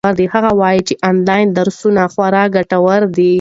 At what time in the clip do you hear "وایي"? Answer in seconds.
0.61-0.81